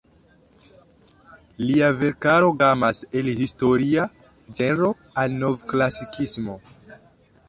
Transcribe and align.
Lia 1.65 1.89
verkaro 1.99 2.47
gamas 2.63 3.01
el 3.21 3.29
historia 3.41 4.05
ĝenro 4.61 4.89
al 5.25 5.37
Novklasikismo. 5.45 6.57